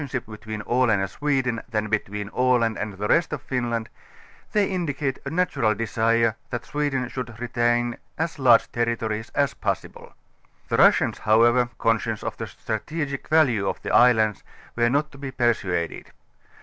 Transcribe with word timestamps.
<liip 0.01 0.25
l)etween 0.25 0.65
Aland 0.65 0.99
and 1.01 1.09
Sweden 1.11 1.61
than 1.69 1.87
between 1.87 2.29
Aland 2.29 2.75
and 2.75 2.93
the 2.93 3.07
rest 3.07 3.31
of 3.31 3.39
Finland; 3.39 3.87
they 4.51 4.65
indicate 4.67 5.19
a 5.25 5.29
natural 5.29 5.75
desire, 5.75 6.35
that 6.49 6.65
Sweden 6.65 7.07
should 7.07 7.39
retain 7.39 7.97
as 8.17 8.39
large 8.39 8.71
territories 8.71 9.29
as 9.35 9.53
possible. 9.53 10.15
The 10.69 10.77
Russians 10.77 11.19
however, 11.19 11.69
concious 11.77 12.23
of 12.23 12.35
the 12.37 12.47
strategic 12.47 13.27
value 13.27 13.69
of 13.69 13.79
the 13.83 13.91
islands, 13.93 14.43
were 14.75 14.89
not 14.89 15.11
to 15.11 15.19
be 15.19 15.29
persuaded. 15.29 16.09